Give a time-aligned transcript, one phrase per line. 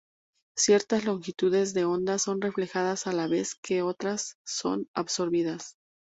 [0.57, 5.77] Ciertas longitudes de ondas son reflejadas a la vez que otras son absorbidas.